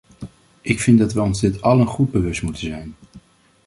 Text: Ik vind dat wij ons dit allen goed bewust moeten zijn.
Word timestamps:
Ik 0.61 0.79
vind 0.79 0.99
dat 0.99 1.13
wij 1.13 1.23
ons 1.23 1.39
dit 1.39 1.61
allen 1.61 1.87
goed 1.87 2.11
bewust 2.11 2.41
moeten 2.43 2.61
zijn. 2.67 2.95